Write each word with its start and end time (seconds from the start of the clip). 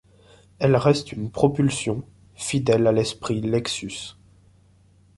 Elle 0.57 0.75
reste 0.77 1.11
une 1.11 1.29
propulsion, 1.29 2.03
fidèle 2.33 2.87
à 2.87 2.91
l'esprit 2.91 3.39
Lexus. 3.39 4.15